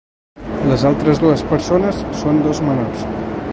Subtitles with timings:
[0.69, 3.07] Les altres dues persones son dos menors.